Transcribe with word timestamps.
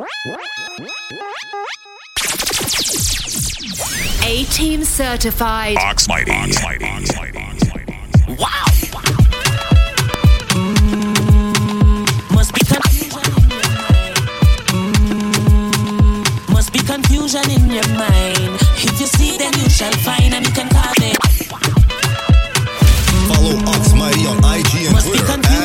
A 0.00 0.04
team 4.44 4.84
certified. 4.84 5.76
Ox 5.78 6.06
Mighty. 6.06 6.30
Ox 6.30 6.62
Mighty. 6.62 6.84
Ox 6.84 7.16
Mighty. 7.16 7.36
Ox 7.38 7.64
Mighty. 7.74 7.98
Wow. 8.38 8.64
wow. 8.94 9.02
Must 16.52 16.72
be 16.72 16.78
confusion. 16.78 17.50
In 17.50 17.68
your 17.68 17.88
mind. 17.88 18.60
If 18.78 19.00
you 19.00 19.06
see, 19.06 19.36
then 19.36 19.52
you 19.54 19.68
shall 19.68 19.90
find. 19.92 20.32
And 20.32 20.46
you 20.46 20.52
can 20.52 20.67
Follow 23.48 23.64
Ox 23.68 23.94
Mighty 23.94 24.26
on 24.26 24.36
IG 24.44 24.84
and 24.84 24.92
Must 24.92 25.08
Twitter 25.08 25.24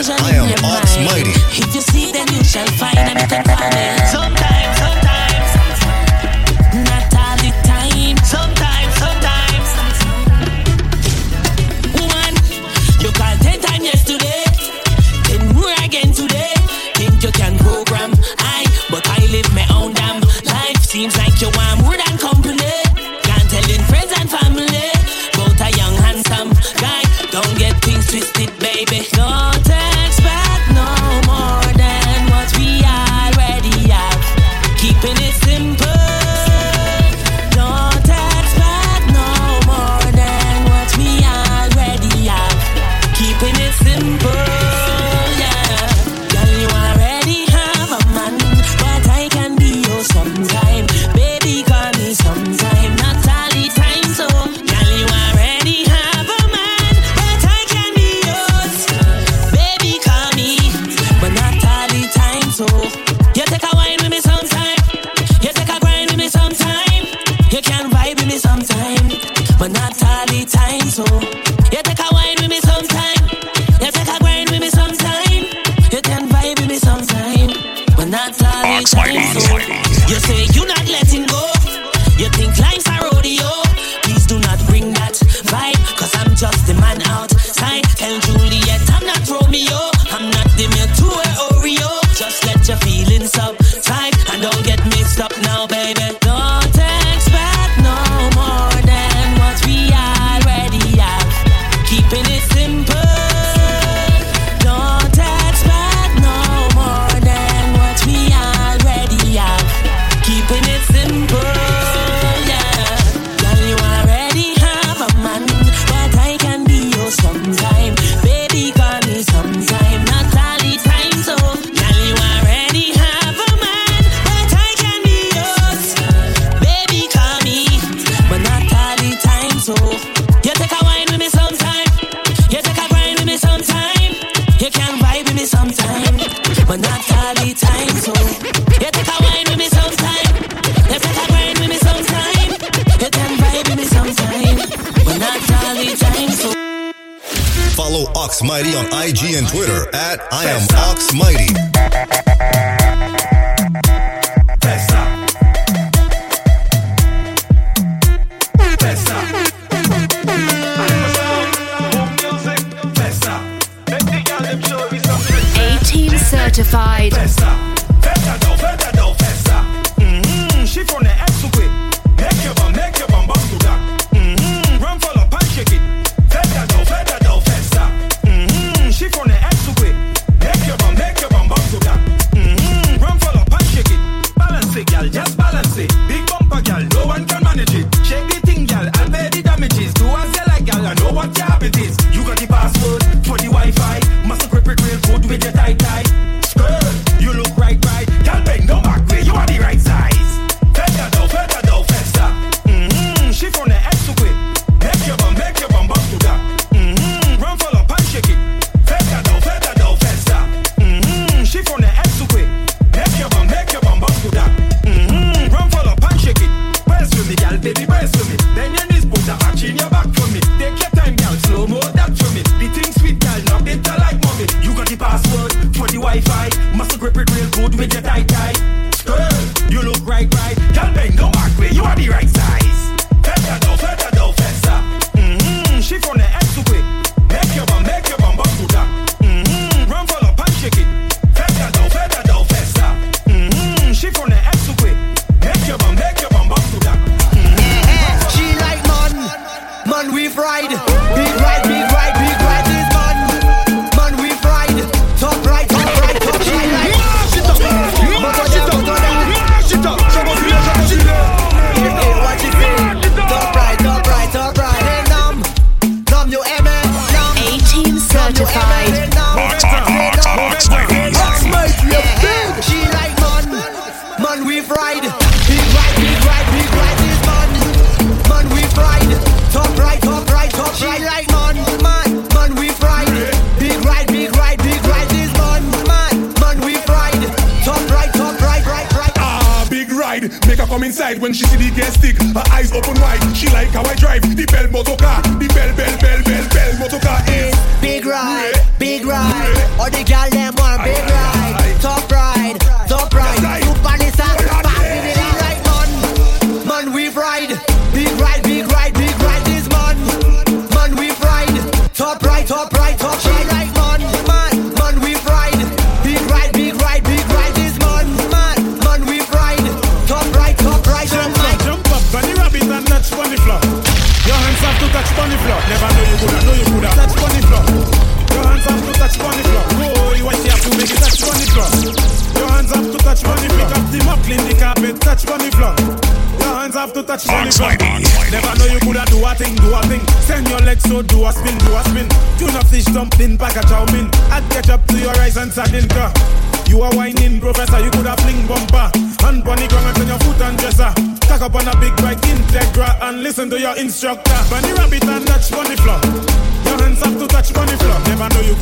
at 0.09 0.21
I 0.21 0.35
am 0.35 0.47
Ox 0.63 0.95
Mighty. 1.03 1.31
If 1.51 1.75
you 1.75 1.81
see, 1.81 2.13
then 2.13 2.27
you 2.31 2.41
shall 2.43 2.67
find 2.79 2.97
and 2.97 3.19
you. 3.19 4.07
Sometimes, 4.07 4.77
sometimes. 4.77 5.32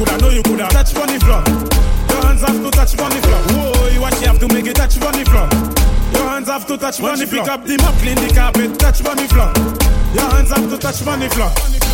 Coulda, 0.06 0.22
know 0.22 0.30
you 0.30 0.44
coulda. 0.44 0.68
Touch 0.70 0.94
bunny 0.94 1.20
floor. 1.20 1.44
Your 2.10 2.26
hands 2.26 2.42
have 2.42 2.64
to 2.64 2.72
touch 2.72 2.98
bunny 2.98 3.22
floor. 3.22 3.42
Whoa, 3.50 3.88
you 3.90 4.02
watch, 4.02 4.20
you 4.22 4.28
have 4.28 4.40
to 4.40 4.48
make 4.48 4.66
it 4.66 4.76
touch 4.76 5.00
bunny 5.00 5.24
floor. 5.24 5.48
Your 6.14 6.30
hands 6.30 6.48
have 6.48 6.66
to 6.68 6.78
touch 6.78 7.00
bunny 7.00 7.26
floor. 7.26 7.44
Pick 7.44 7.52
up 7.52 7.66
the 7.66 7.78
mop, 7.78 7.96
clean 7.96 8.16
the 8.16 8.34
carpet, 8.34 8.80
touch 8.80 9.04
bunny 9.04 9.28
floor. 9.28 9.81
Your 10.14 10.30
hands 10.30 10.50
have 10.52 10.70
to 10.70 10.78
touch 10.78 11.06
money 11.06 11.30
floor. 11.30 11.52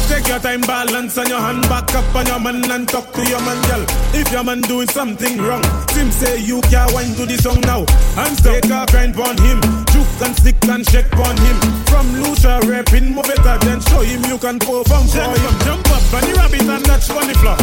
Take 0.07 0.27
your 0.27 0.39
time, 0.39 0.61
balance 0.61 1.17
on 1.17 1.27
your 1.27 1.39
hand 1.39 1.61
back 1.67 1.93
up 1.93 2.15
on 2.15 2.25
your 2.25 2.39
man 2.39 2.63
and 2.71 2.87
talk 2.87 3.11
to 3.11 3.21
your 3.27 3.41
man, 3.41 3.59
girl. 3.67 3.83
If 4.15 4.31
your 4.31 4.43
man 4.43 4.61
doing 4.61 4.87
something 4.87 5.37
wrong, 5.37 5.61
Tim 5.87 6.09
say 6.11 6.39
you 6.39 6.61
can't 6.71 6.91
wine 6.93 7.13
to 7.19 7.25
the 7.25 7.37
song 7.37 7.59
now. 7.61 7.83
And 8.15 8.37
take 8.39 8.65
a 8.71 8.87
grind 8.87 9.19
on 9.19 9.35
him, 9.43 9.59
juke 9.91 10.07
and 10.23 10.33
stick 10.39 10.63
and 10.65 10.87
shake 10.87 11.11
on 11.19 11.35
him. 11.37 11.57
From 11.91 12.07
Lucia 12.23 12.59
rapping, 12.63 13.13
move 13.13 13.27
better 13.27 13.59
than 13.67 13.81
show 13.91 14.01
him 14.01 14.23
you 14.25 14.37
can 14.39 14.59
perform 14.59 15.07
for 15.11 15.27
him. 15.27 15.53
Jump 15.67 15.85
up, 15.91 16.03
bunny 16.09 16.31
rabbit 16.33 16.63
and 16.63 16.85
touch 16.85 17.09
money 17.11 17.35
floor. 17.35 17.57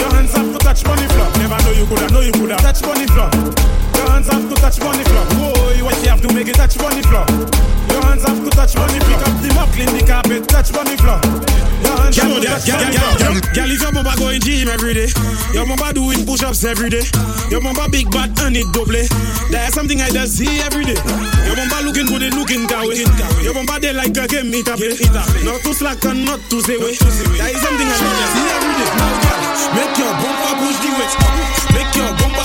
Your 0.00 0.10
hands 0.10 0.32
have 0.32 0.50
to 0.50 0.58
touch 0.58 0.84
money 0.88 1.06
floor. 1.12 1.28
Never 1.36 1.58
know 1.62 1.72
you 1.76 1.86
coulda, 1.86 2.08
know 2.08 2.20
you 2.20 2.32
coulda. 2.32 2.56
Touch 2.56 2.80
money 2.80 3.06
floor. 3.12 3.28
Your 4.04 4.12
hands 4.12 4.28
have 4.28 4.44
to 4.44 4.54
touch 4.60 4.78
bunny 4.80 5.00
floor. 5.08 5.24
Whoa, 5.40 5.72
you 5.72 5.84
what 5.88 5.96
you 6.04 6.12
have 6.12 6.20
to 6.20 6.28
make 6.36 6.44
it 6.44 6.60
touch 6.60 6.76
bunny 6.76 7.00
floor. 7.08 7.24
Your 7.88 8.04
hands 8.04 8.20
have 8.28 8.36
to 8.36 8.50
touch 8.52 8.76
bunny. 8.76 9.00
Pick 9.00 9.16
up 9.24 9.32
the 9.40 9.48
mop, 9.56 9.72
clean 9.72 9.88
the 9.96 10.04
carpet, 10.04 10.44
touch 10.44 10.76
bunny 10.76 10.92
floor. 11.00 11.16
Your 11.80 11.96
hands 11.96 12.20
have 12.20 12.36
to 12.36 12.44
touch 12.44 12.68
bunny. 12.68 13.40
Girl, 13.56 13.70
if 13.72 13.80
your 13.80 13.92
mama 13.96 14.12
going 14.20 14.44
gym 14.44 14.68
every 14.68 14.92
day, 14.92 15.08
your 15.56 15.64
mama 15.64 15.88
doing 15.96 16.20
push-ups 16.28 16.68
every 16.68 16.92
day, 16.92 17.00
your 17.48 17.64
mama 17.64 17.88
big 17.88 18.12
bad 18.12 18.36
and 18.44 18.60
it 18.60 18.68
double. 18.76 18.92
That's 19.48 19.72
something 19.72 19.96
I 19.96 20.12
just 20.12 20.36
see 20.36 20.52
every 20.60 20.84
day. 20.84 21.00
Your 21.48 21.56
mama 21.56 21.88
looking 21.88 22.04
good, 22.04 22.28
looking 22.36 22.68
kawe. 22.68 22.92
Your 23.40 23.56
mama 23.56 23.80
they 23.80 23.96
like 23.96 24.12
a 24.20 24.28
game 24.28 24.52
it 24.52 24.68
up. 24.68 24.84
Not 25.48 25.64
too 25.64 25.72
slack 25.72 26.04
and 26.04 26.28
not 26.28 26.44
too 26.52 26.60
say 26.60 26.76
way. 26.76 26.92
That 27.40 27.56
is 27.56 27.60
something 27.64 27.88
I 27.88 27.96
just 27.96 28.32
see 28.36 28.48
every 28.52 28.74
day. 28.84 28.90
Now, 29.00 29.16
girl, 29.24 29.40
make 29.80 29.96
your 29.96 30.12
bumper 30.20 30.52
push 30.60 30.76
the 30.84 30.92
weight. 30.92 31.14
Make 31.72 31.92
your 31.96 32.12
bumper 32.20 32.43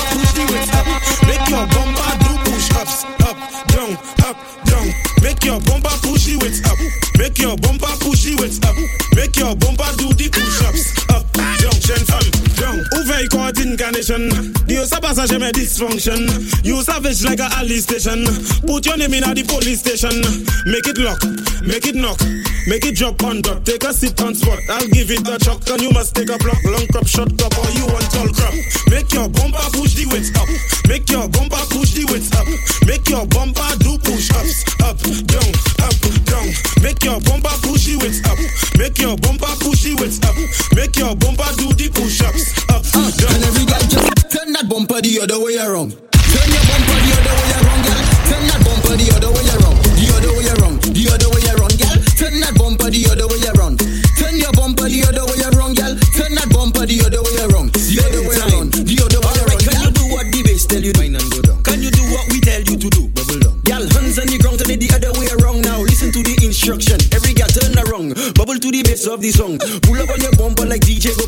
your 1.59 1.67
bumper 1.67 2.11
do 2.23 2.51
push-ups 2.51 3.03
up, 3.27 3.35
down, 3.67 3.91
up, 4.23 4.37
down. 4.65 4.87
Make 5.21 5.43
your 5.43 5.59
bumper 5.61 5.95
push 6.01 6.25
the 6.25 6.37
weight 6.39 6.59
up. 6.65 6.79
Make 7.17 7.37
your 7.37 7.57
bumper 7.57 7.91
push 7.99 8.23
the 8.23 8.35
weight 8.39 8.63
up. 8.65 8.75
Make 9.15 9.35
your 9.35 9.55
bumper 9.55 9.91
do 9.97 10.13
the 10.13 10.29
push-ups 10.29 11.09
up, 11.11 11.25
down, 11.33 11.75
up, 12.15 12.48
down. 12.89 12.99
Ouvert 12.99 13.29
court 13.29 13.59
incarnation. 13.59 14.29
You 14.67 14.85
passage 14.85 15.37
me 15.39 15.51
dysfunction. 15.51 16.29
You 16.63 16.81
savage 16.81 17.23
like 17.23 17.39
a 17.39 17.49
alley 17.57 17.79
station. 17.79 18.25
Put 18.65 18.85
your 18.85 18.97
name 18.97 19.13
in 19.13 19.23
at 19.23 19.35
the 19.35 19.43
police 19.43 19.79
station. 19.79 20.21
Make 20.65 20.87
it 20.87 20.97
lock, 20.97 21.23
make 21.65 21.87
it 21.87 21.95
knock, 21.95 22.19
make 22.67 22.85
it 22.85 22.95
drop 22.95 23.23
on 23.23 23.41
top. 23.41 23.63
Take 23.65 23.83
a 23.83 23.93
sit 23.93 24.21
on 24.21 24.35
spot. 24.35 24.59
I'll 24.69 24.87
give 24.89 25.11
it 25.11 25.27
a 25.27 25.39
chuck 25.39 25.67
and 25.69 25.81
you 25.81 25.91
must 25.91 26.15
take 26.15 26.29
a 26.29 26.37
block. 26.37 26.63
Long 26.65 26.85
crop, 26.91 27.07
short 27.07 27.31
crop, 27.37 27.57
or 27.57 27.69
you 27.73 27.85
want 27.87 28.05
tall 28.11 28.29
crop. 28.29 28.53
Make 28.89 29.13
your 29.13 29.29
bumper 29.29 29.65
push 29.73 29.95
the 29.95 30.05
weight 30.11 30.29
up. 30.37 30.49
Make 30.87 31.09
your 31.09 31.27
bumper 31.29 31.63
push 31.73 31.93
the 31.93 32.05
weight 32.09 32.29
up. 32.35 32.47
Make 32.85 33.07
your 33.09 33.25
bumper 33.25 33.69
do 33.79 33.97
push 34.01 34.29
ups 34.33 34.65
up, 34.85 34.97
down, 35.25 35.49
up, 35.81 35.95
down. 36.25 36.47
Make 36.81 37.03
your 37.03 37.19
bumper 37.21 37.53
push 37.65 37.89
the 37.89 37.97
weight 38.01 38.21
up. 38.25 38.39
Make 38.77 38.97
your 38.99 39.17
bumper 39.17 39.53
push 39.61 39.85
the 39.85 39.93
weight 39.97 40.17
up. 40.25 40.37
Make 40.75 40.97
your 40.97 41.15
bumper 41.15 41.49
do 41.57 41.73
the 41.73 41.89
push 41.89 42.21
ups 42.21 42.53
up, 42.69 42.78
down. 42.83 43.35
And 43.35 43.43
every 43.43 43.65
girl 43.65 43.83
just 43.89 44.29
turn 44.31 44.53
that 44.53 44.69
bumper 44.69 45.01
the 45.01 45.19
other 45.21 45.39
way 45.39 45.57
around. 45.57 45.91
Turn 46.29 46.49
your 46.49 46.63
bumper 46.69 46.97
the 47.01 47.09
other 47.17 47.35
way 47.35 47.51
around, 47.59 47.81
girl. 47.83 48.03
Turn 48.29 48.43
that 48.47 48.61
bumper 48.63 48.95
the 48.95 49.07
other 49.15 49.31
way 49.33 49.45
around. 49.49 49.77
The 49.97 50.05
other 50.15 50.33
way 50.37 50.47
around. 50.53 50.77
The 50.93 51.03
other 51.09 51.29
way 51.33 51.43
around, 51.49 51.75
girl. 51.79 51.97
Turn 52.15 52.35
that 52.39 52.53
bumper 52.55 52.89
the 52.89 53.01
other 53.09 53.27
way 53.27 53.41
around. 53.55 53.77
Turn 54.19 54.35
your 54.37 54.53
bumper 54.53 54.87
the 54.87 54.99
other 55.07 55.25
way 55.25 55.39
around, 55.49 55.75
girl. 55.75 55.93
Turn 56.13 56.33
that 56.35 56.49
bumper 56.53 56.85
the 56.85 56.97
other 57.01 57.21
way 57.23 57.35
around. 57.49 57.73
The 57.73 57.97
other 58.03 58.21
way 58.27 58.37
around. 58.37 58.73
The 58.73 58.97
other 59.01 59.21
way 59.23 59.33
around. 59.41 59.61
Can 59.65 59.79
you 59.81 59.91
do 59.91 60.03
what 60.13 60.25
the 60.29 60.39
bass 60.43 60.65
tell 60.69 60.83
you? 60.83 60.93
Go 60.93 61.41
down. 61.41 61.59
Can 61.63 61.79
you 61.81 61.91
do 61.91 62.03
what 62.13 62.25
we 62.29 62.39
tell 62.41 62.61
you 62.61 62.77
to 62.77 62.89
do? 62.89 63.07
Bubble 63.09 63.39
down. 63.39 63.57
Girl, 63.65 63.83
hands 63.95 64.19
on 64.19 64.27
the 64.29 64.37
ground, 64.37 64.59
turn 64.59 64.71
it 64.73 64.79
the 64.81 64.89
other 64.93 65.11
way 65.17 65.27
around 65.39 65.65
now. 65.65 65.81
Listen 65.81 66.11
to 66.11 66.21
the 66.21 66.35
instruction. 66.45 66.99
Every 67.15 67.33
girl 67.33 67.49
turn 67.49 67.73
around. 67.79 68.13
Bubble 68.37 68.59
to 68.59 68.69
the 68.69 68.81
bass 68.83 69.07
of 69.07 69.21
the 69.21 69.31
song. 69.31 69.57
Pull 69.85 69.97
up 69.97 70.09
on 70.11 70.21
your 70.21 70.35
bumper 70.37 70.65
like 70.65 70.81
DJ 70.85 71.15
go 71.17 71.25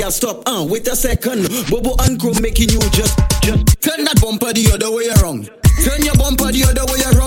Girl, 0.00 0.10
stop. 0.10 0.42
Uh, 0.48 0.64
wait 0.66 0.88
a 0.88 0.96
second. 0.96 1.44
Bobo 1.68 1.94
and 2.00 2.18
Chrome 2.18 2.40
making 2.40 2.70
you 2.70 2.80
just, 2.88 3.20
just 3.42 3.60
turn 3.84 4.02
that 4.08 4.16
bumper 4.16 4.50
the 4.50 4.72
other 4.72 4.88
way 4.88 5.12
around. 5.20 5.52
Turn 5.84 6.00
your 6.00 6.16
bumper 6.16 6.48
the 6.48 6.64
other 6.64 6.88
way 6.88 7.04
around, 7.04 7.19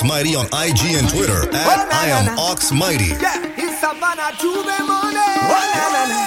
Ox 0.00 0.08
Mighty 0.08 0.34
on 0.34 0.46
IG 0.46 0.96
and 0.96 1.06
Twitter 1.10 1.42
at 1.54 1.92
I 1.92 2.08
am 2.08 2.38
Ox 2.38 2.72
Mighty. 2.72 3.08
Yeah, 3.20 3.36
it's 3.54 3.80
Savannah 3.80 4.32
to 4.40 4.50
the 4.64 4.78
money. 4.88 5.28
Na, 5.44 5.60
na, 5.92 6.08
na. 6.08 6.20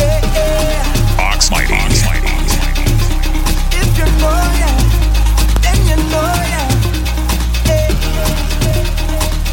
Eh. 0.00 1.20
Ox 1.20 1.50
Mighty. 1.50 1.74
Ox 1.74 2.06
Mighty. 2.08 2.32
If 3.76 3.98
you 4.00 4.08
know 4.16 4.40
ya, 4.56 4.72
then 5.60 5.76
you 5.90 5.98
know 6.08 6.32
ya. 6.54 6.64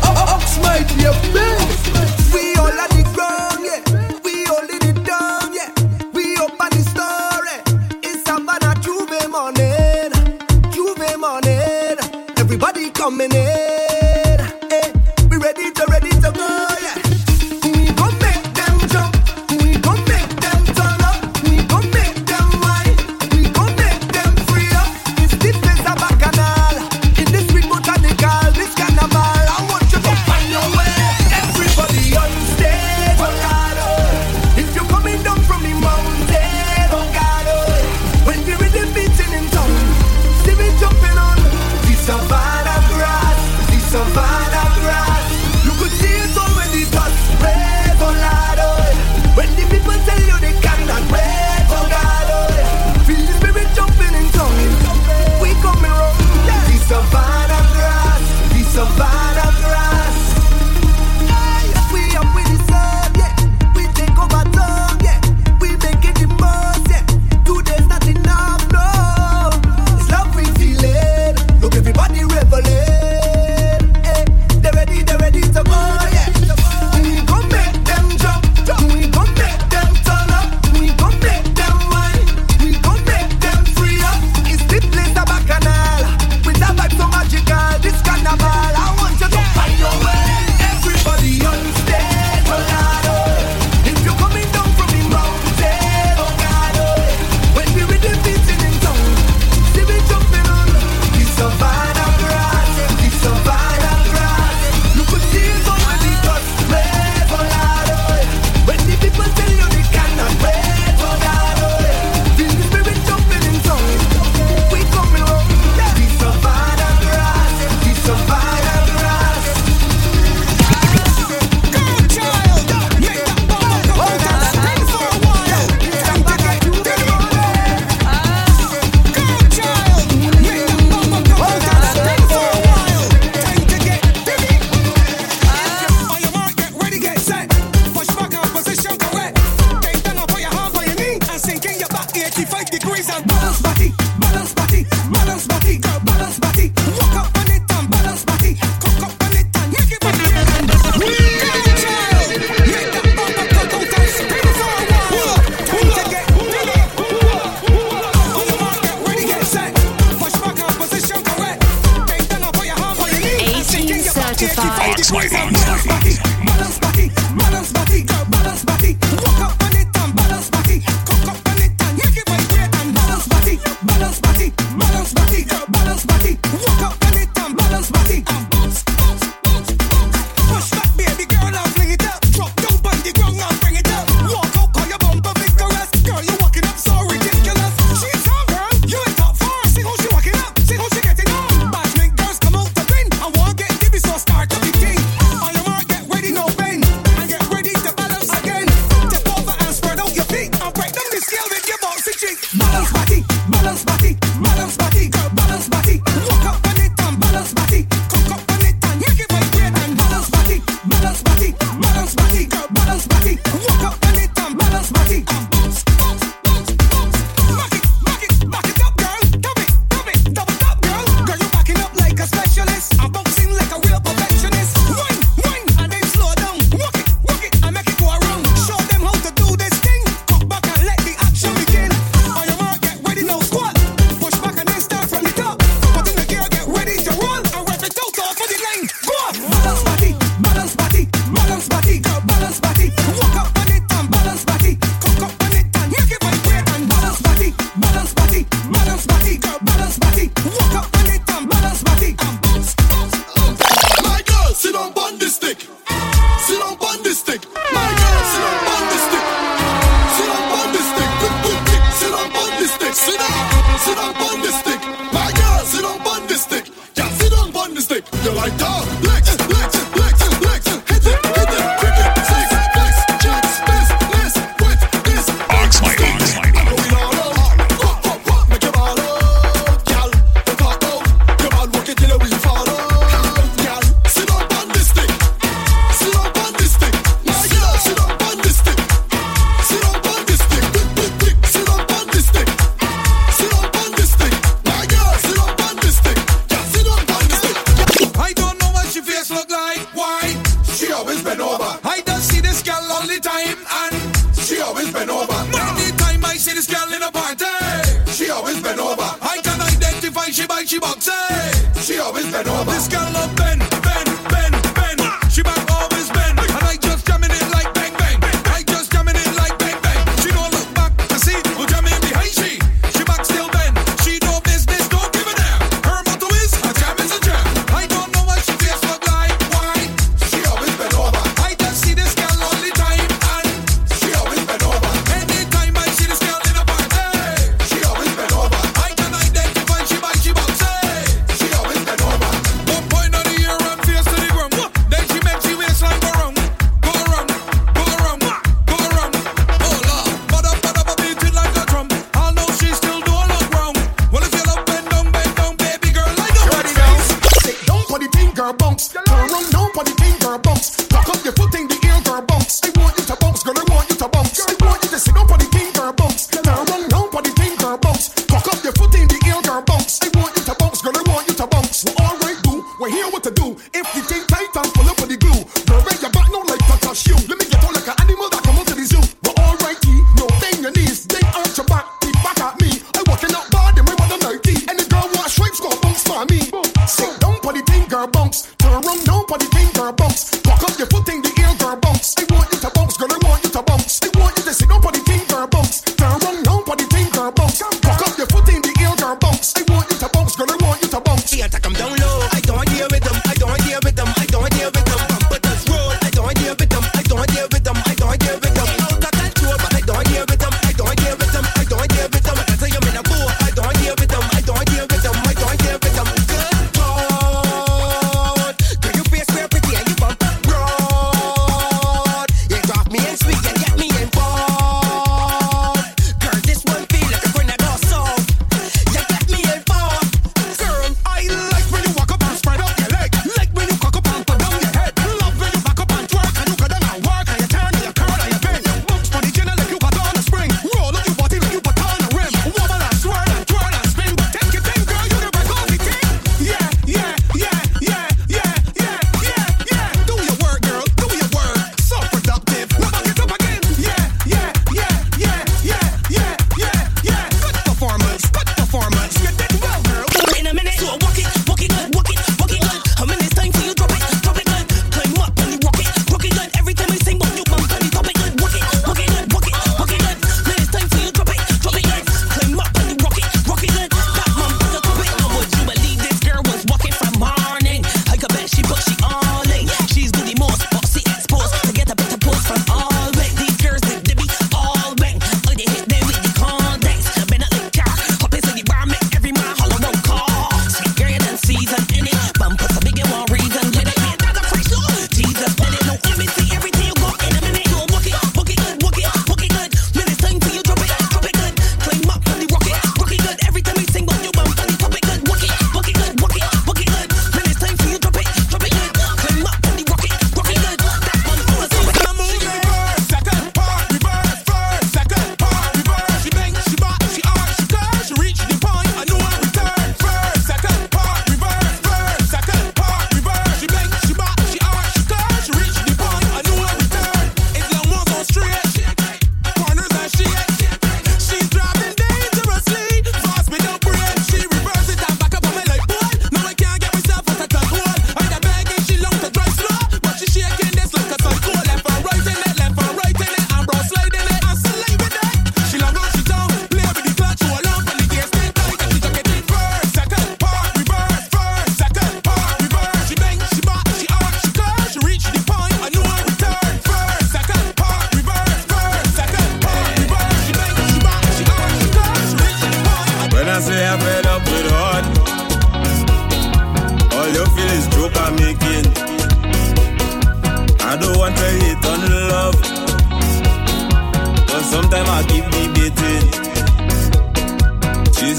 Ox 0.08 0.56
mighty, 0.64 0.96
you 1.04 1.12
big. 1.34 1.65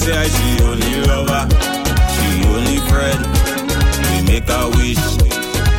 say 0.06 0.28
she 0.28 0.62
only 0.62 0.94
lover, 1.08 1.42
she 2.14 2.26
only 2.54 2.78
friend. 2.88 3.20
We 4.06 4.14
make 4.30 4.48
a 4.48 4.62
wish, 4.78 5.04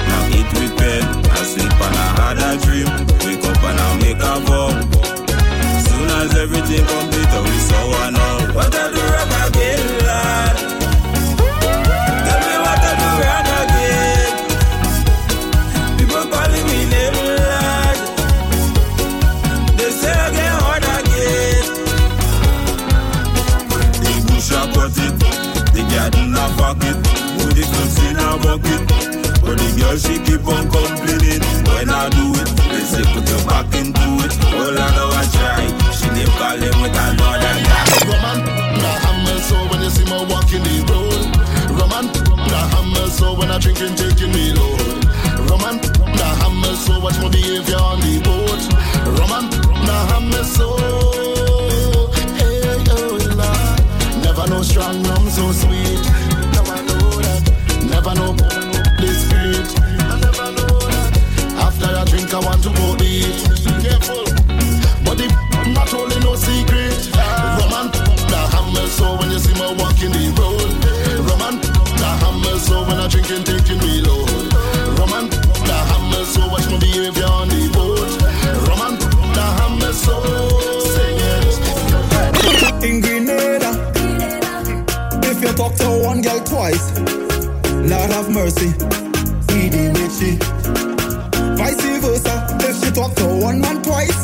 now 0.07 0.35
it 0.37 0.49
we 0.59 0.67
pen. 0.77 1.03
I 1.31 1.41
sleep 1.51 1.71
and 1.85 1.95
I 2.03 2.07
had 2.19 2.37
a 2.47 2.51
dream, 2.65 2.89
wake 3.23 3.45
up 3.49 3.63
and 3.63 3.79
I 3.79 3.89
make 4.03 4.23
a 4.31 4.35
vow. 4.45 4.71
Soon 5.87 6.09
as 6.19 6.35
everything 6.43 6.85
complete, 6.91 7.33
we 7.47 7.55
saw 7.67 7.83
one 8.01 8.15
all. 8.25 8.41
What 8.55 8.75
I 8.75 8.85
do, 8.95 9.01
rock 9.15 9.31
again, 9.47 10.05
lad. 10.05 10.76
about 28.37 28.61
it. 28.61 28.81
But 29.41 29.57
the 29.57 29.69
girl, 29.77 29.97
she 29.97 30.19
keep 30.21 30.45
on 30.45 30.69
complaining. 30.69 31.41
When 31.65 31.89
I 31.89 32.09
do 32.09 32.25
it, 32.37 32.49
they 32.69 32.83
say 32.85 33.03
put 33.13 33.25
your 33.29 33.41
back 33.49 33.73
into 33.73 34.07
it. 34.25 34.33
All 34.53 34.77
I 34.77 34.87
know 34.95 35.09
I 35.11 35.23
try. 35.33 35.65
She 35.93 36.07
with 36.07 36.93
another 36.93 37.53
guy. 37.65 37.87
Roman, 38.05 38.39
the 38.81 38.91
hammer, 39.03 39.39
so 39.41 39.57
when 39.69 39.81
you 39.81 39.89
see 39.89 40.05
me 40.05 40.19
walking 40.29 40.63
the 40.63 40.75
road. 40.89 41.23
Roman, 41.77 42.05
the 42.51 42.61
hammer, 42.73 43.07
so 43.09 43.33
when 43.37 43.51
I 43.51 43.57
drinking, 43.59 43.95
taking 43.95 44.31
me 44.31 44.53
low. 44.53 44.77
Roman, 45.49 45.81
the 45.81 46.27
hammer, 46.41 46.75
so 46.75 46.99
watch 46.99 47.17
my 47.19 47.29
behavior 47.29 47.77
on 47.77 47.99
the 48.01 48.19
boat. 48.23 48.63
Roman, 49.17 49.49
the 49.85 49.97
hammer, 50.11 50.43
so 50.43 50.86
twice. 86.49 86.91
Lord 87.91 88.09
have 88.11 88.29
mercy, 88.29 88.69
he 89.51 89.69
the 89.69 89.91
witchy. 89.95 90.33
Vice 91.57 91.99
versa, 91.99 92.35
if 92.61 92.75
she 92.83 92.91
talk 92.91 93.13
to 93.15 93.25
one 93.27 93.59
man 93.59 93.81
twice. 93.83 94.16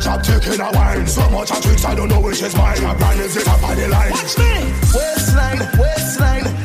Girl 0.00 0.16
job 0.16 0.22
taking 0.22 0.60
a 0.60 0.70
wine. 0.72 1.06
So 1.06 1.28
much 1.30 1.50
a 1.50 1.60
tricks 1.60 1.84
I 1.84 1.94
don't 1.94 2.08
know 2.08 2.20
which 2.20 2.42
is 2.42 2.54
mine. 2.56 2.82
My 2.82 2.94
brand 2.94 3.20
is 3.20 3.34
the 3.34 3.42
top 3.42 3.62
of 3.62 3.76
the 3.76 3.88
line. 3.88 4.10
Watch 4.10 4.38
me. 4.38 4.72
Waistline, 4.94 5.58
waistline. 5.78 6.55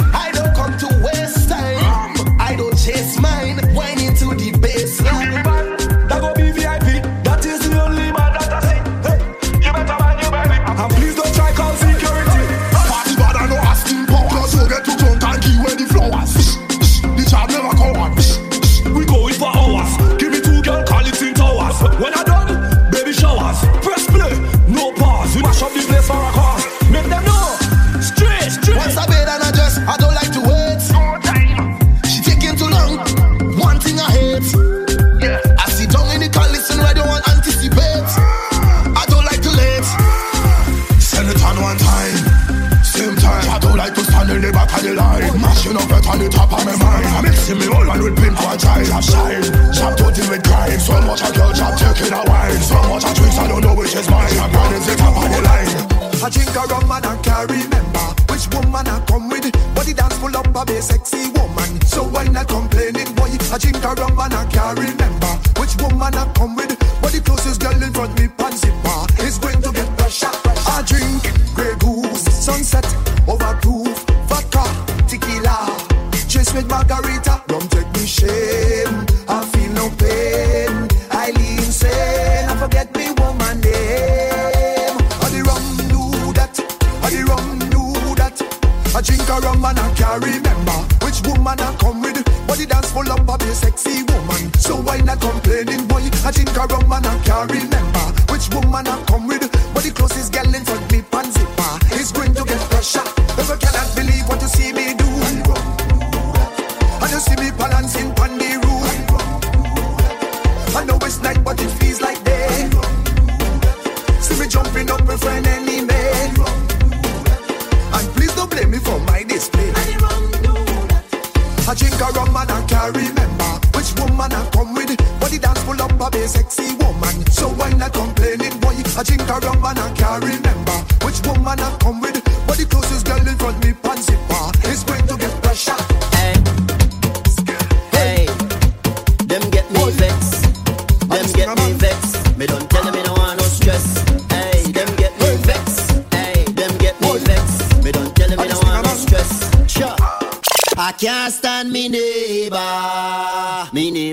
I 121.67 121.73
drink 121.73 121.99
a 122.01 122.11
rum 122.11 122.35
and 122.35 122.51
I 122.51 122.61
can't 122.67 122.95
remember 122.95 123.51
which 123.77 123.93
woman 123.99 124.31
I 124.31 124.49
come 124.51 124.73
with. 124.73 124.97
Body 125.19 125.37
dance 125.37 125.63
full 125.63 125.81
up 125.81 125.93
of 125.99 126.13
a 126.13 126.27
sexy 126.27 126.75
woman. 126.75 127.25
So 127.31 127.49
why 127.49 127.71
not 127.73 127.93
complaining, 127.93 128.59
boy? 128.59 128.75
I 128.97 129.03
drink 129.03 129.21
a 129.29 129.39
rum 129.39 129.63
and 129.63 129.79
I 129.79 129.93
can't 129.93 130.23
remember 130.23 130.77
which 131.05 131.21
woman 131.25 131.59
I 131.59 131.77
come 131.79 132.01
with. 132.01 132.21
The 132.61 132.67
closest 132.69 133.07
girl 133.07 133.17
in 133.17 133.35
front 133.37 133.57
me, 133.65 133.73
pansy 133.73 134.13
bar, 134.29 134.50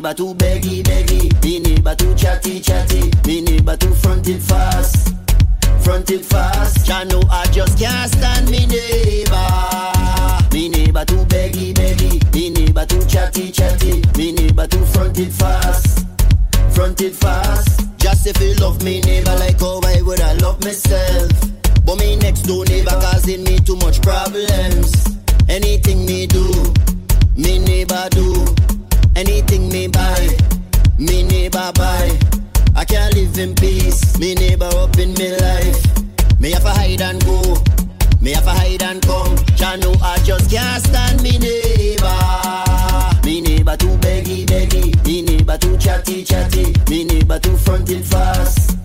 neighbor 0.08 0.14
too 0.14 0.34
beggy 0.34 0.82
beggy. 0.82 1.44
Me 1.44 1.58
neighbor 1.58 1.94
too 1.94 2.14
chatty 2.14 2.60
chatty. 2.60 3.10
Me 3.26 3.40
neighbor 3.42 3.76
too 3.76 3.92
fronted 3.94 4.42
fast. 4.42 5.14
Fronted 5.80 6.24
fast. 6.24 6.88
Ya 6.88 7.04
know 7.04 7.20
I 7.30 7.46
just 7.46 7.78
can't 7.78 8.10
stand 8.10 8.50
me 8.50 8.66
neighbor. 8.66 9.48
Me 10.52 10.68
neighbor 10.68 11.04
too 11.04 11.24
beggy 11.26 11.74
beggy. 11.74 12.34
Me 12.34 12.50
neighbor 12.50 12.86
too 12.86 13.04
chatty 13.06 13.50
chatty. 13.50 14.02
Me 14.16 14.32
neighbor 14.32 14.66
too 14.66 14.84
fronted 14.86 15.32
fast. 15.32 16.06
Fronted 16.70 17.14
fast. 17.14 17.86
Just 17.98 18.26
if 18.26 18.40
you 18.40 18.54
love 18.54 18.82
me 18.82 19.00
neighbor 19.00 19.34
like 19.36 19.60
how 19.60 19.80
I 19.84 20.00
would 20.02 20.20
I 20.20 20.32
love 20.34 20.62
myself. 20.64 21.32
But 21.84 21.98
me 21.98 22.16
next 22.16 22.42
door 22.42 22.64
neighbor 22.64 22.96
causing 23.00 23.44
me 23.44 23.58
too 23.58 23.76
much 23.76 24.00
problems. 24.00 25.18
Anything 25.48 26.06
me 26.06 26.26
do, 26.26 26.74
me 27.36 27.58
neighbor 27.58 28.08
do. 28.10 28.77
Neighbor 31.58 31.72
buy. 31.72 32.18
I 32.76 32.84
can't 32.84 33.14
live 33.14 33.36
in 33.36 33.52
peace, 33.56 34.16
me 34.18 34.34
neighbor 34.34 34.70
up 34.76 34.96
in 34.96 35.12
me 35.14 35.36
life. 35.38 35.82
Me 36.38 36.52
have 36.52 36.62
to 36.62 36.68
hide 36.68 37.00
and 37.00 37.24
go, 37.24 37.56
me 38.20 38.30
have 38.32 38.44
to 38.44 38.50
hide 38.50 38.82
and 38.82 39.02
come. 39.02 39.36
Ya 39.56 39.74
know 39.74 39.92
I 40.00 40.18
just 40.22 40.50
can't 40.52 40.84
stand 40.84 41.20
me 41.20 41.36
neighbor. 41.38 42.14
Me 43.24 43.40
neighbor 43.40 43.76
too 43.76 43.96
beggy 43.98 44.46
beggy, 44.46 45.04
me 45.04 45.22
neighbor 45.22 45.58
too 45.58 45.76
chatty 45.78 46.22
chatty, 46.22 46.74
me 46.88 47.02
neighbor 47.02 47.40
too 47.40 47.56
fronted 47.56 48.04
fast, 48.04 48.78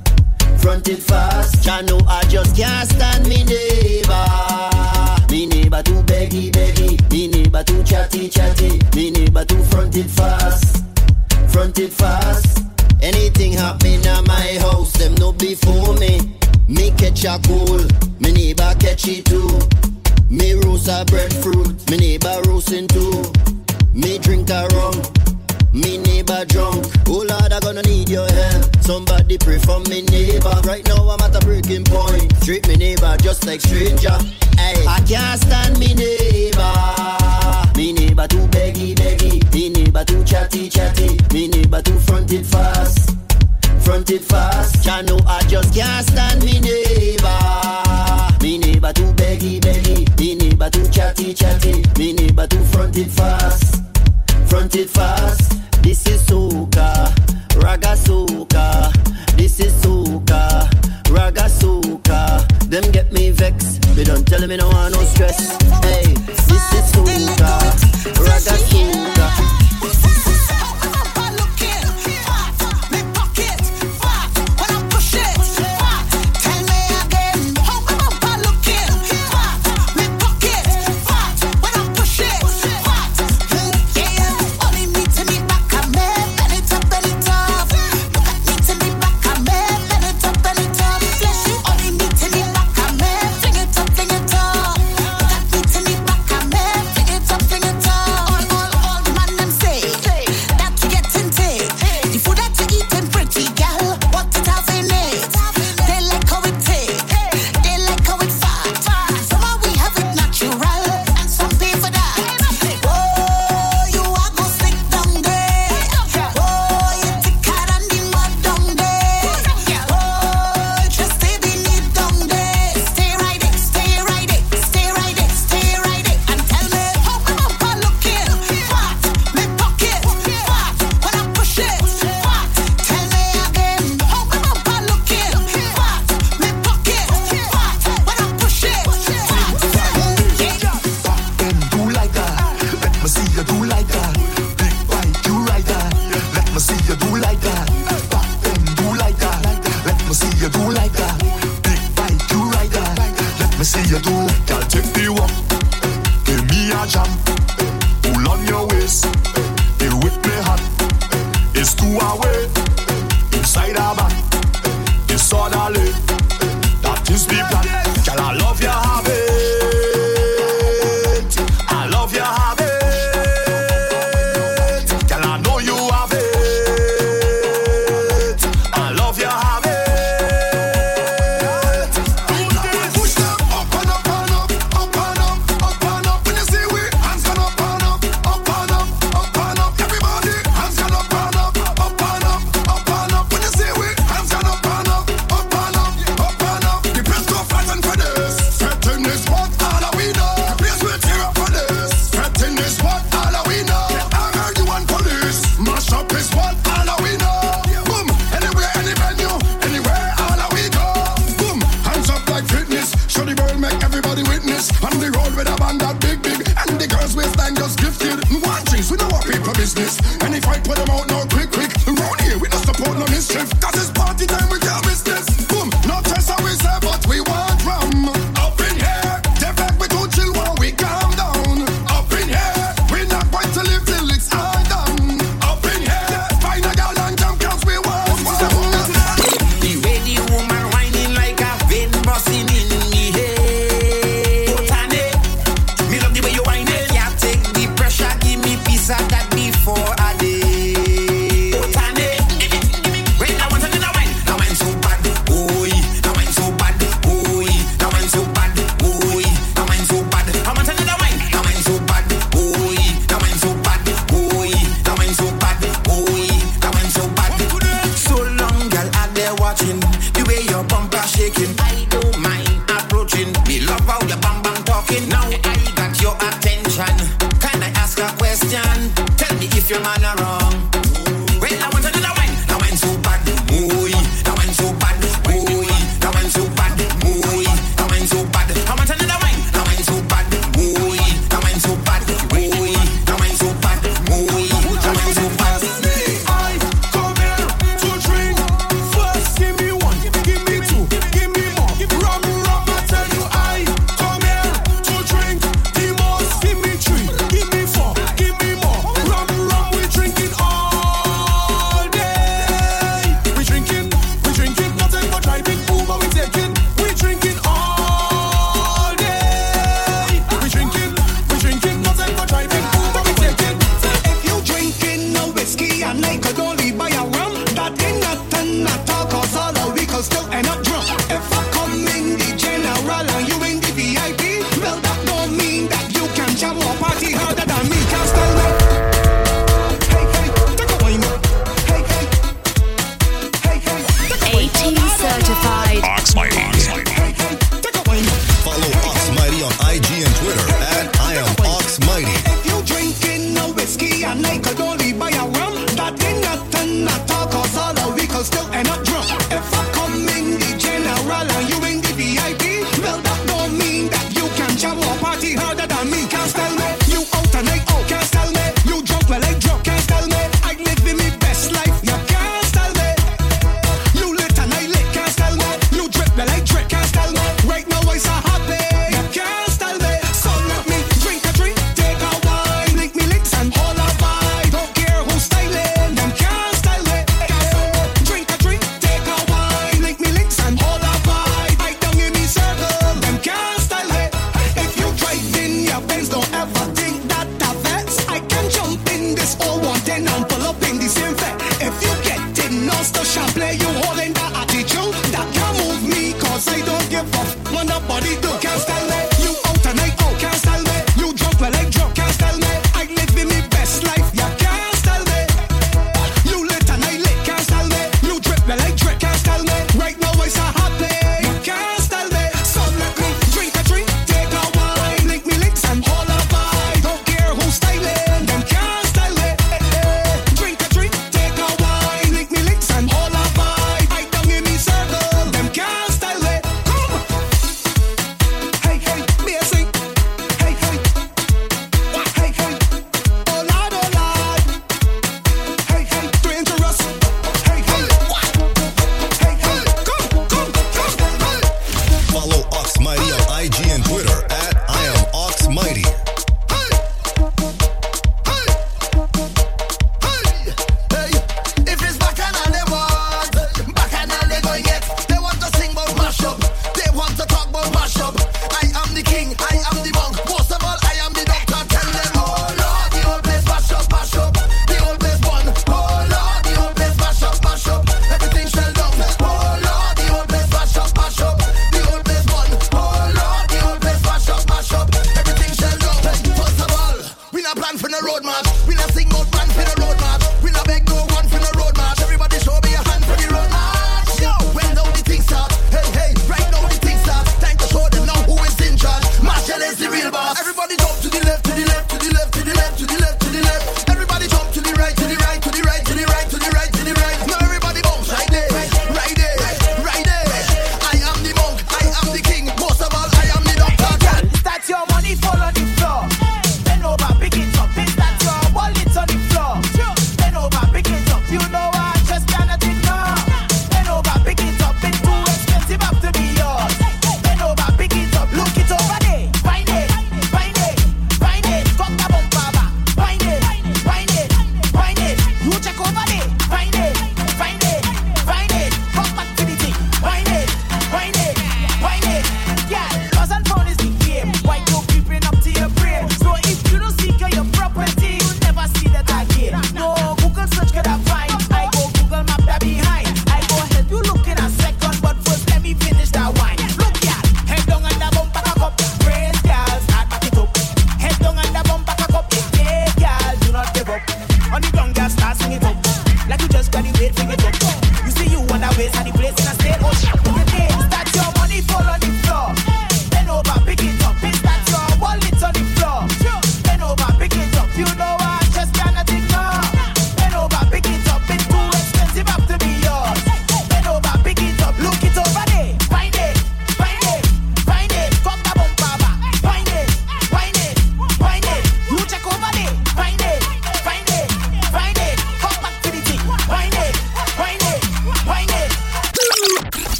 fronted 0.57 0.97
fast. 0.97 1.63
Ya 1.63 1.81
know 1.81 1.99
I 2.07 2.23
just 2.23 2.55
can't 2.55 2.89
stand 2.89 3.27
me 3.27 3.43
neighbor. 3.43 4.25
Me 5.29 5.45
neighbor 5.45 5.83
too 5.83 6.01
beggy 6.09 6.49
beggy, 6.51 7.11
me 7.11 7.27
neighbor 7.27 7.63
too 7.63 7.83
chatty 7.83 8.29
chatty, 8.29 8.81
me 8.95 9.11
neighbor 9.11 9.45
too 9.45 9.61
fronted 9.65 10.09
fast, 10.09 10.83
fronted 11.53 11.93
fast. 11.93 12.65
Anything 13.01 13.53
happen 13.53 14.05
at 14.07 14.25
my 14.25 14.57
house, 14.59 14.91
them 14.93 15.13
no 15.15 15.31
before 15.31 15.93
me. 15.95 16.19
Me 16.67 16.89
catch 16.97 17.23
a 17.25 17.39
cool, 17.47 17.85
me 18.19 18.31
neighbor 18.31 18.73
catch 18.79 19.07
it 19.07 19.25
too. 19.25 19.47
Me 20.29 20.53
roast 20.53 20.89
a 20.89 21.05
breadfruit, 21.05 21.89
me 21.91 21.97
neighbor 21.97 22.41
roasting 22.47 22.87
too. 22.87 23.23
Me 23.93 24.17
drink 24.17 24.49
a 24.49 24.67
rum, 24.73 24.95
me 25.71 25.99
neighbor 25.99 26.43
drunk. 26.45 26.85
Oh 27.07 27.23
Lord, 27.29 27.53
I 27.53 27.59
gonna 27.59 27.83
need 27.83 28.09
your 28.09 28.27
help. 28.27 28.75
Somebody 28.81 29.37
pray 29.37 29.59
for 29.59 29.79
me 29.81 30.01
neighbor. 30.01 30.59
Right 30.65 30.85
now 30.87 31.07
I'm 31.07 31.21
at 31.21 31.35
a 31.35 31.45
breaking 31.45 31.85
point. 31.85 32.33
Treat 32.43 32.67
me 32.67 32.75
neighbor 32.77 33.15
just 33.21 33.45
like 33.45 33.61
stranger. 33.61 34.17
Hey, 34.57 34.83
I 34.87 34.99
can't 35.07 35.39
stand 35.39 35.77
me 35.77 35.93
neighbor. 35.93 37.42
Me 37.75 37.91
neighbor 37.91 38.27
too 38.27 38.45
beggy, 38.47 38.93
beggy. 38.95 39.53
Me 39.53 39.69
neighbor 39.69 40.03
too 40.05 40.23
chatty, 40.23 40.69
chatty. 40.69 41.17
Me 41.33 41.47
neighbor 41.47 41.81
too 41.81 41.97
fronted 41.99 42.45
fast. 42.45 43.17
Fronted 43.79 44.21
fast. 44.21 44.83
Channel, 44.83 45.19
I 45.27 45.41
just 45.47 45.73
can't 45.73 46.05
stand 46.05 46.43
me 46.45 46.59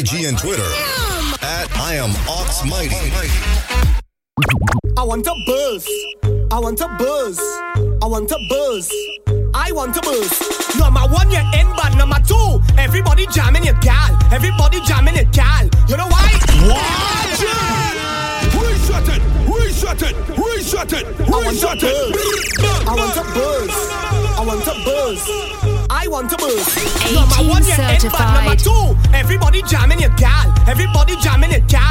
IG 0.00 0.24
and 0.24 0.38
Twitter 0.38 0.62
at 1.42 1.68
I 1.76 1.96
am 1.96 2.08
Ox 2.26 2.64
Mighty. 2.64 2.96
I 4.96 5.02
want 5.02 5.26
a 5.26 5.34
buzz. 5.44 5.86
I 6.50 6.58
want 6.58 6.80
a 6.80 6.88
buzz. 6.98 7.38
I 8.00 8.06
want 8.06 8.30
a 8.30 8.38
buzz. 8.48 8.90
I 9.52 9.70
want 9.72 9.94
a 9.98 10.00
buzz. 10.00 10.78
Number 10.78 11.00
one, 11.00 11.30
you're 11.30 11.42
in, 11.52 11.66
but 11.76 11.94
number 11.98 12.16
two, 12.26 12.60
everybody 12.78 13.26
jamming 13.26 13.64
your 13.64 13.74
gal. 13.82 14.16
Everybody 14.32 14.80
jamming 14.86 15.16
your 15.16 15.26
gal. 15.32 15.68
You 15.86 15.98
know 15.98 16.08
why? 16.08 16.32
What? 16.64 17.20
it! 17.42 17.60
Reset 18.56 19.08
it! 19.08 19.22
Reset 19.52 20.02
it! 20.02 20.16
Reset 20.38 20.92
it! 20.94 21.06
Reset 21.28 21.82
it! 21.82 22.88
I 22.88 22.94
want 22.96 23.16
a 23.16 23.24
buzz. 23.36 23.74
I 24.40 24.44
want 24.46 24.64
a 24.64 24.72
buzz. 24.72 24.72
I 24.72 24.72
want 24.72 24.72
a 24.72 24.74
buzz. 24.86 25.50
I 25.90 26.08
want 26.08 26.32
a 26.32 26.36
buzz. 26.38 27.12
Number 27.12 27.50
one, 27.52 27.64
you're 27.66 27.76
in, 27.76 28.00
but 28.10 28.32
number 28.32 28.56
two, 28.56 28.79
jamming 31.20 31.52
it, 31.52 31.68
cat. 31.68 31.89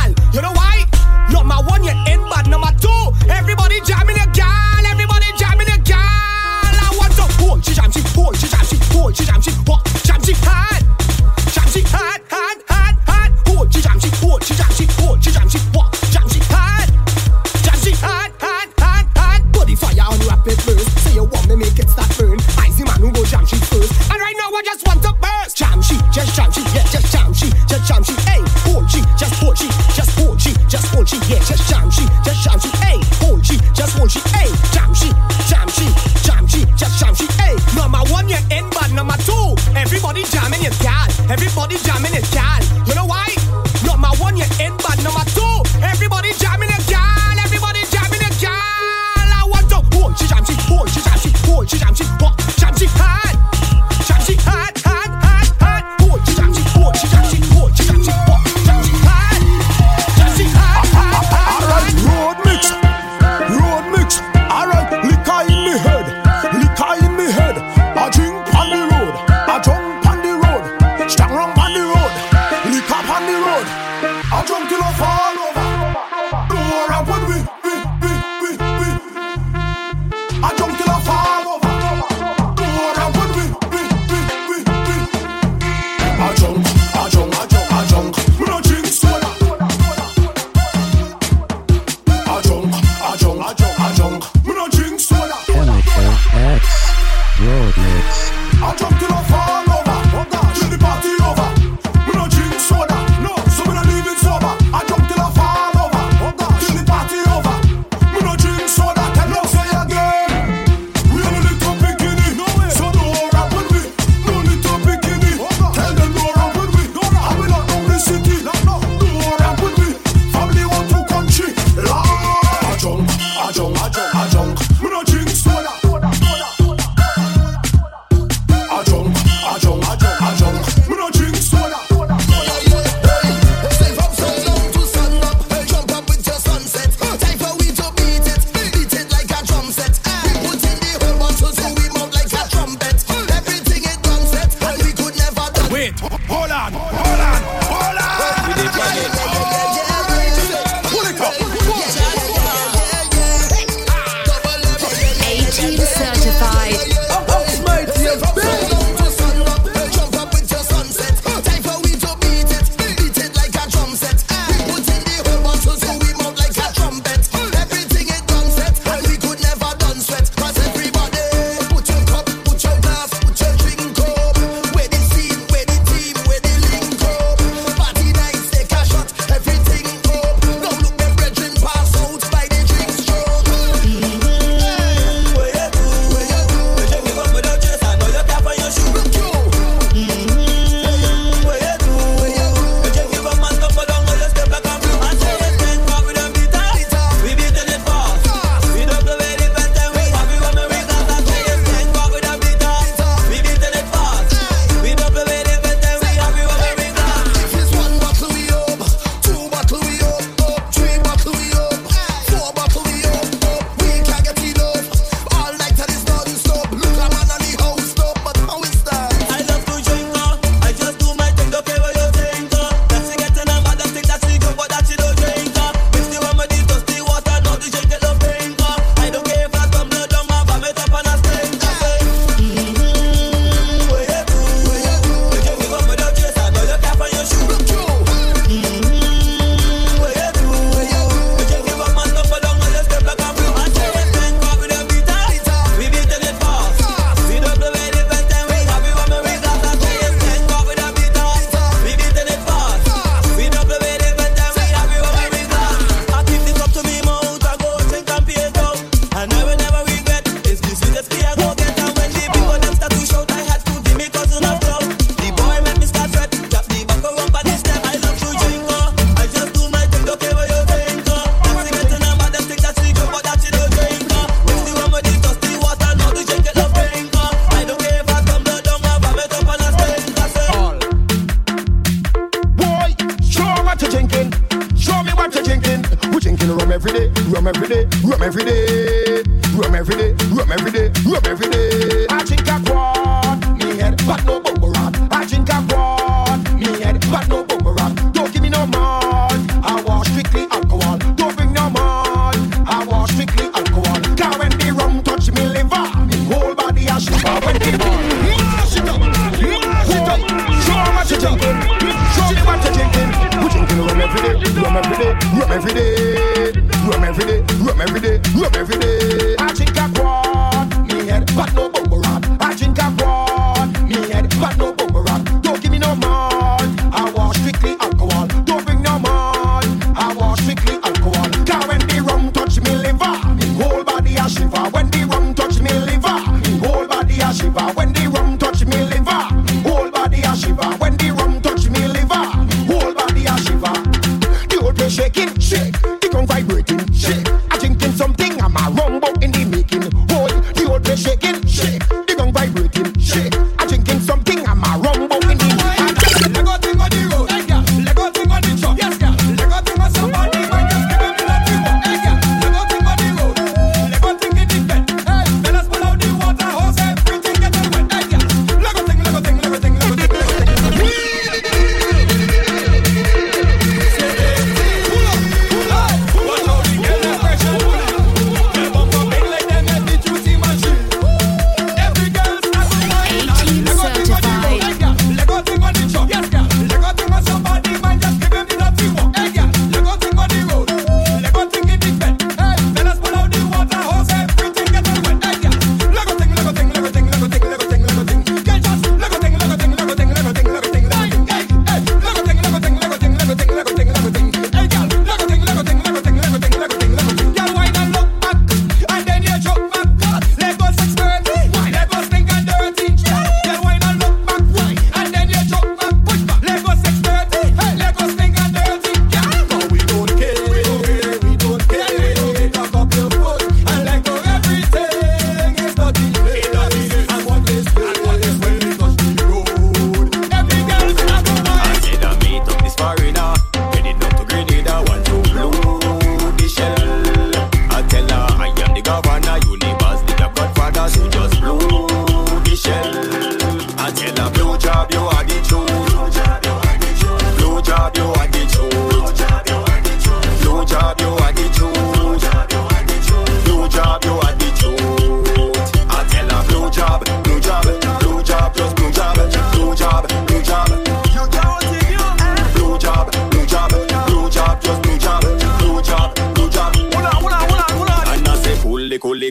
Rum 318.39 318.55
every 318.55 318.77
day, 318.77 318.88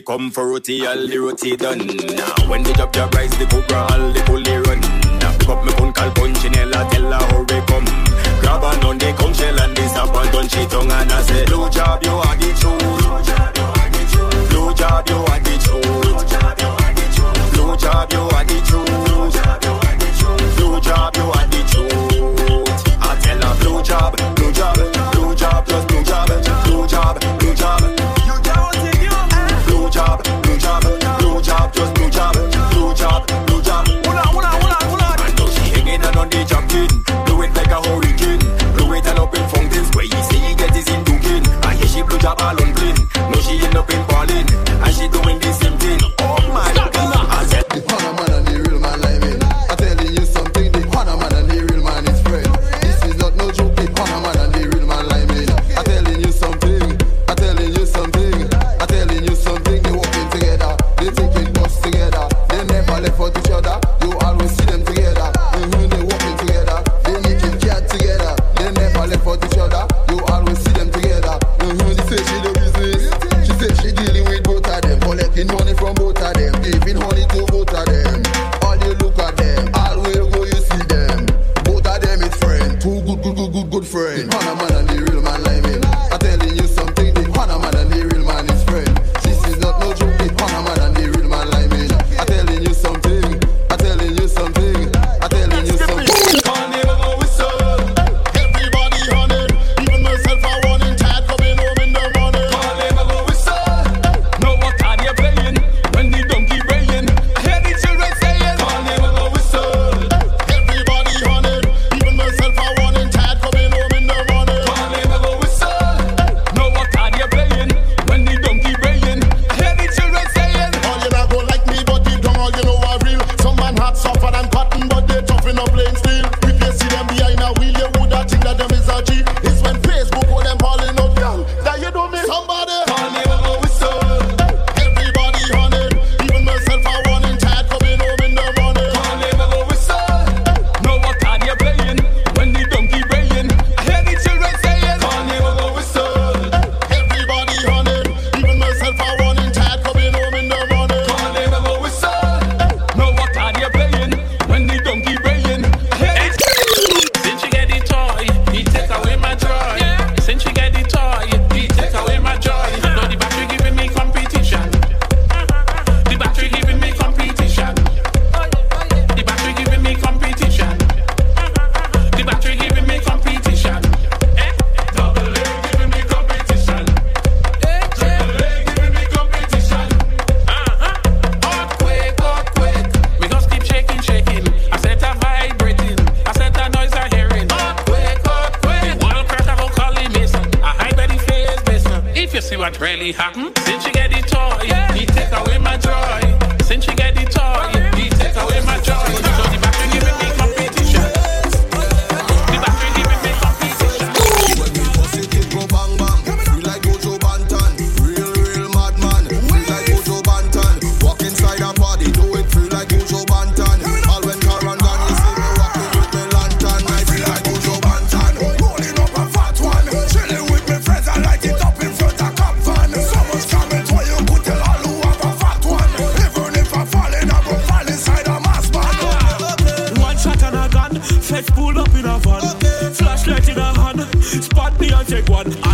come 0.09 0.31
for 0.31 0.47
roti, 0.47 0.87
all 0.87 1.05
the 1.05 1.17
roti 1.19 1.55
done. 1.55 1.85
Now, 2.17 2.49
when 2.49 2.63
the 2.63 2.73
job 2.73 2.91
job 2.91 3.13
rise, 3.13 3.29
the 3.37 3.45
cobra, 3.45 3.85
all 3.93 4.11
the 4.11 4.21
pulley 4.25 4.57
run. 4.65 4.81
Now, 5.21 5.37
pick 5.37 5.49
up 5.49 5.63
my 5.63 5.71
phone, 5.77 5.93
call 5.93 6.09
Punchinella, 6.17 6.89
tell 6.89 7.13
her 7.13 7.25
hurry 7.29 7.61
come. 7.69 7.85
Grab 8.41 8.63
a 8.65 8.87
on 8.87 8.97
they 8.97 9.13
come 9.13 9.35
shell 9.35 9.59
and 9.61 9.77
this 9.77 9.93
don't 9.93 10.31
done 10.33 10.47
she 10.49 10.65
tongue 10.65 10.89
and 10.89 11.11
I 11.11 11.21
say, 11.21 11.45
Blue 11.45 11.69
job, 11.69 12.03
you 12.03 12.09
are 12.09 12.35
the 12.41 12.49
truth. 12.57 12.81
Blue 12.89 13.21
job, 13.21 13.53
you 13.53 13.65
are 13.69 13.89
the 13.93 14.01
truth. 14.09 14.49
Blue 14.49 14.73
job, 14.73 15.05
you 15.07 15.17
are 15.21 15.41
the 15.45 15.55
truth. 15.61 15.93
Blue 17.53 17.77
job, 17.77 18.11
you 21.17 21.21
are 21.21 21.47
the 21.53 21.61
truth. 21.69 22.97
I 22.99 23.19
tell 23.21 23.41
her 23.45 23.55
blue 23.61 23.83
job. 23.83 24.38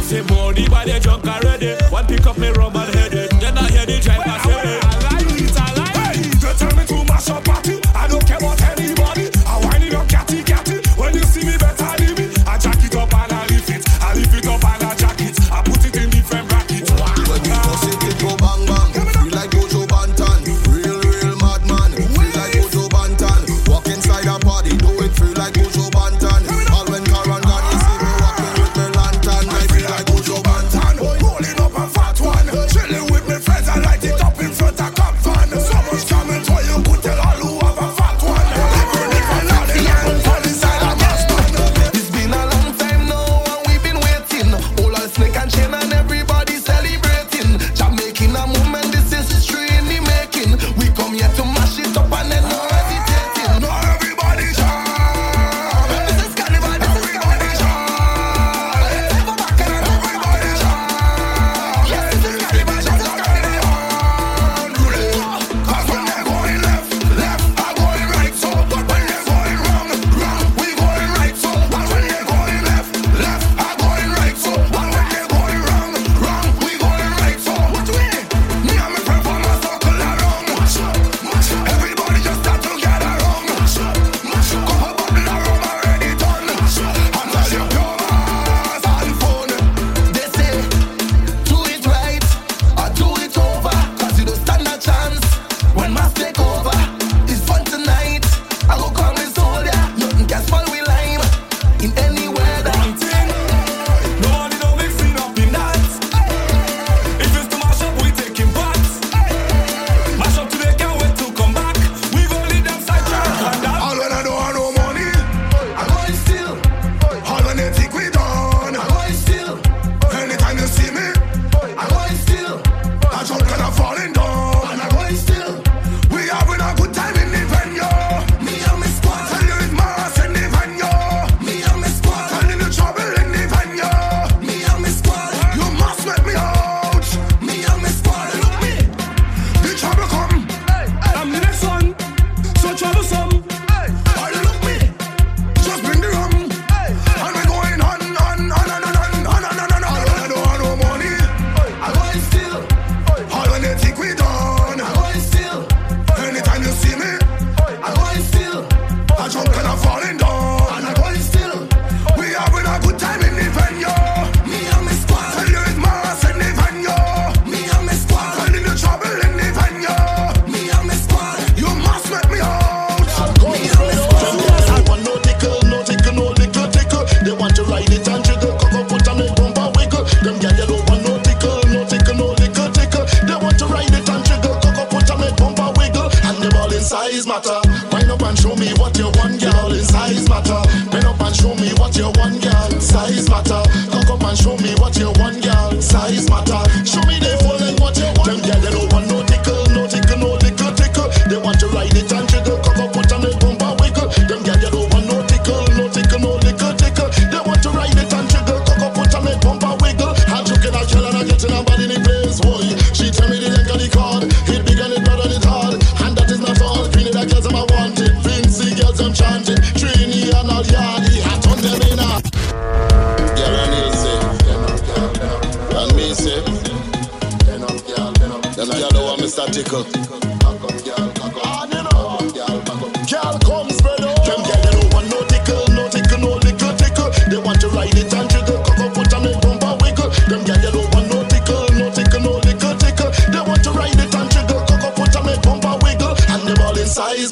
Say 0.06 0.22
money 0.22 0.70
by 0.70 0.86
the 0.86 1.00
junk 1.00 1.26
already. 1.26 1.74
One 1.90 2.06
pick 2.06 2.28
up 2.28 2.38
me 2.38 2.50
rum 2.50 2.76
and 2.76 3.05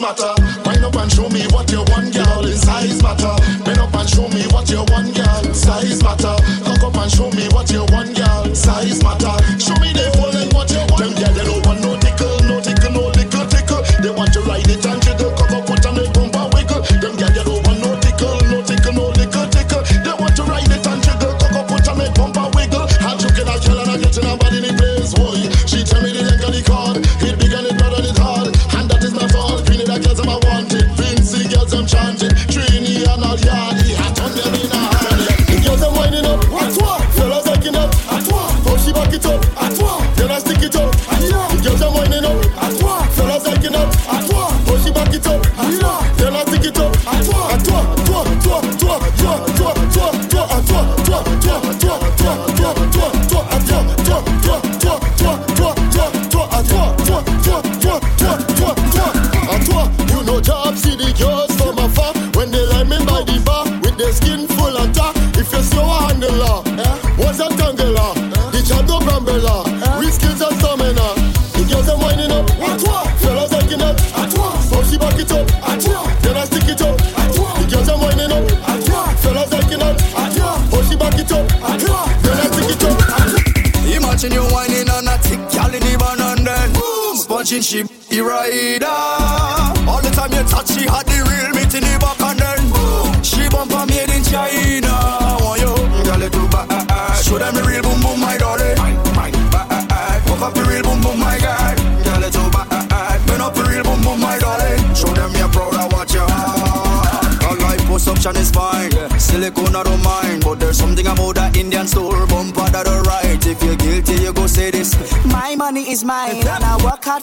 matter. 0.03 0.33
Wind 0.65 0.83
up 0.83 0.95
and 0.95 1.11
show 1.11 1.29
me 1.29 1.43
what 1.53 1.71
you 1.71 1.81
want, 1.87 2.13
girl. 2.13 2.32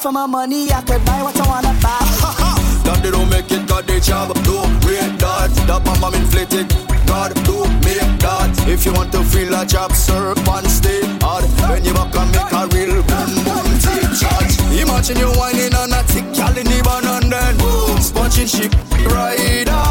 For 0.01 0.13
my 0.13 0.25
money, 0.25 0.73
I 0.73 0.81
could 0.81 1.05
buy 1.05 1.23
what 1.23 1.37
I 1.37 1.47
wanna 1.47 1.77
buy. 1.83 2.01
God, 2.89 3.03
they 3.05 3.11
don't 3.11 3.29
make 3.29 3.53
it, 3.53 3.69
God, 3.69 3.87
they 3.87 4.01
job. 4.01 4.33
Do 4.49 4.57
real 4.89 5.05
that. 5.21 5.53
That 5.69 5.85
bomb 5.85 6.15
inflate 6.15 6.55
it. 6.57 6.73
God, 7.05 7.37
do 7.45 7.69
make 7.85 8.09
that. 8.25 8.49
If 8.67 8.87
you 8.87 8.95
want 8.95 9.13
to 9.13 9.23
feel 9.23 9.53
a 9.53 9.67
job, 9.67 9.93
serve 9.93 10.41
and 10.49 10.67
stay 10.73 11.05
hard. 11.21 11.45
When 11.69 11.85
you 11.85 11.93
back 11.93 12.17
and 12.17 12.33
make 12.33 12.49
a 12.49 12.65
real 12.73 13.05
boom, 13.05 13.45
boom, 13.45 13.69
take 13.77 14.09
charge. 14.17 14.57
Imagine 14.73 15.21
you 15.21 15.37
whining 15.37 15.75
on 15.77 15.93
a 15.93 16.01
tick, 16.09 16.25
y'all 16.33 16.57
in 16.57 16.65
the 16.65 16.81
van 16.81 17.05
and 17.05 17.29
then 17.29 17.59
boom, 17.61 18.01
sponge 18.01 18.41
ship 18.49 18.73
rider. 19.05 19.85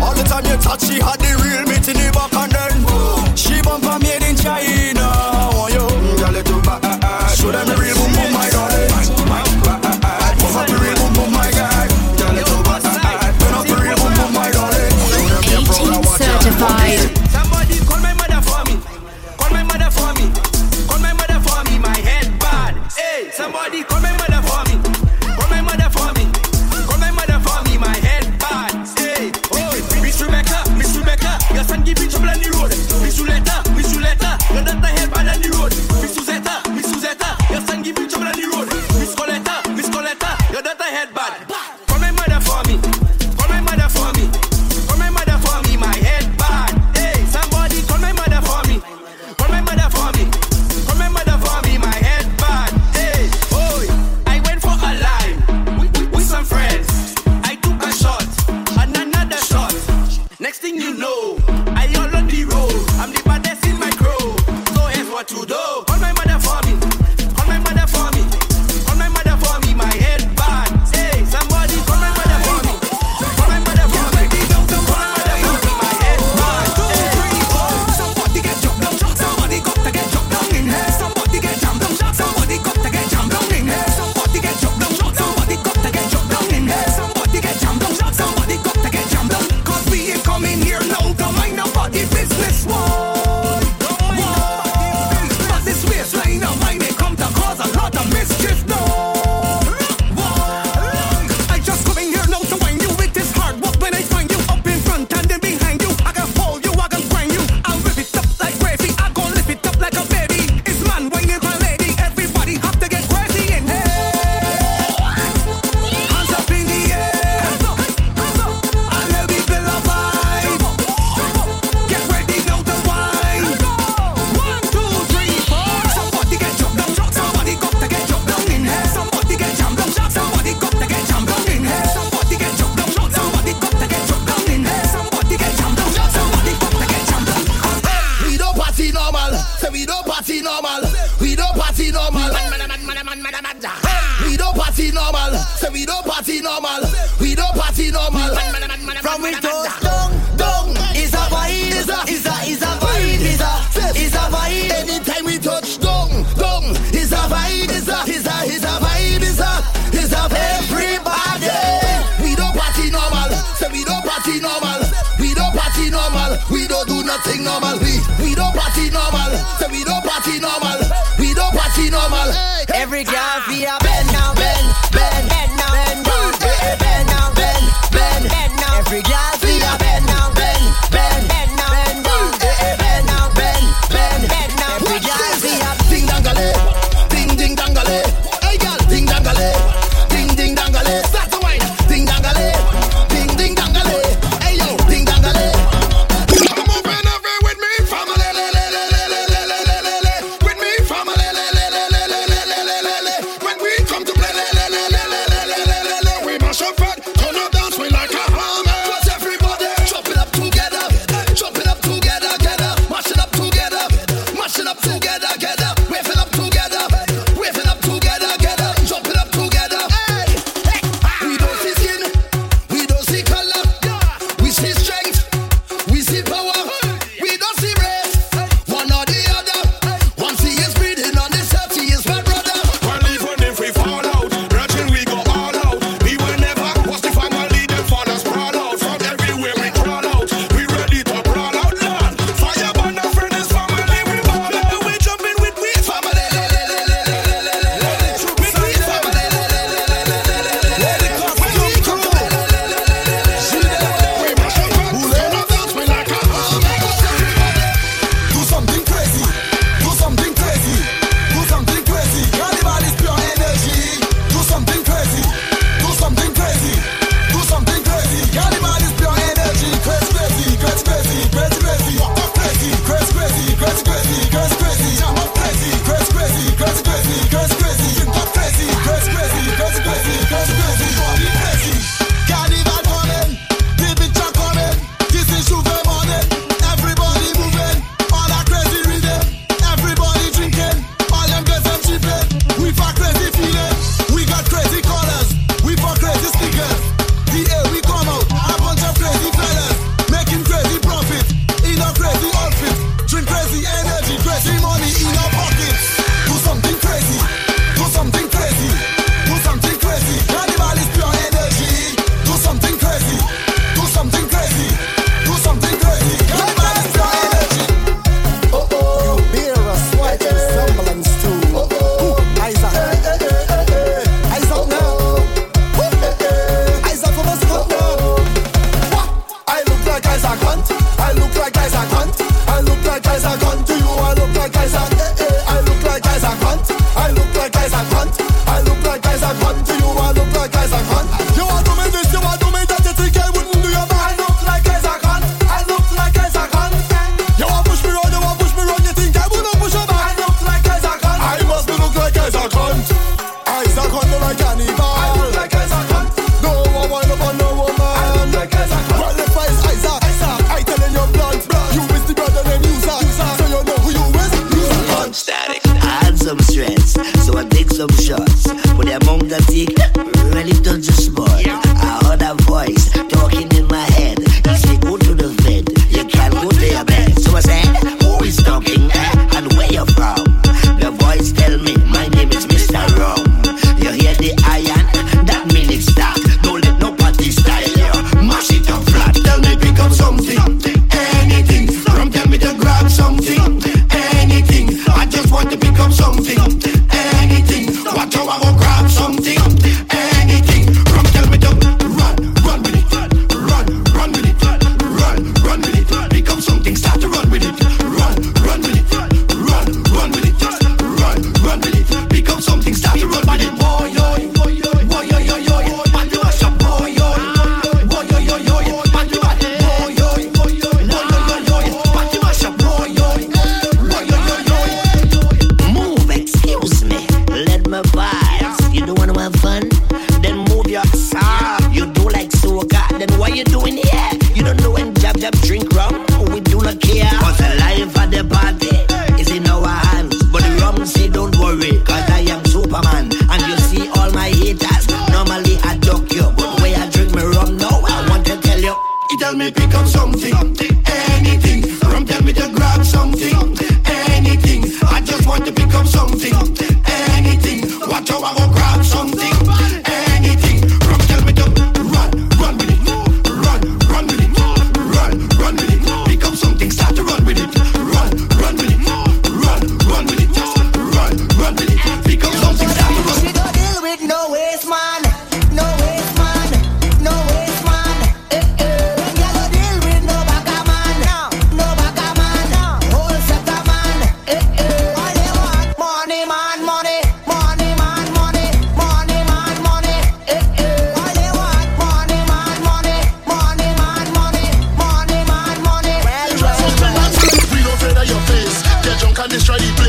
All 0.00 0.16
the 0.16 0.24
time 0.24 0.48
you 0.48 0.56
touch, 0.56 0.88
she 0.88 1.04
had 1.04 1.20
the 1.20 1.36
real 1.44 1.67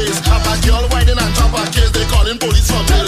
case. 0.10 0.20
Have 0.28 0.46
a 0.48 0.66
girl 0.66 0.88
whining 0.90 1.18
and 1.18 1.34
drop 1.36 1.54
a 1.54 1.72
case. 1.72 1.92
They 1.92 2.06
calling 2.06 2.38
police 2.38 2.70
for 2.70 2.82
me. 2.94 2.99